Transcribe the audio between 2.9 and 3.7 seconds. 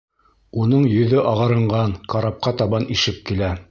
ишеп килә.